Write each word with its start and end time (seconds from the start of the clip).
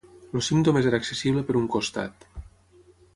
El 0.37 0.43
cim 0.45 0.61
només 0.67 0.87
era 0.91 0.99
accessible 1.03 1.45
per 1.51 1.57
un 1.61 1.69
costat. 1.77 2.29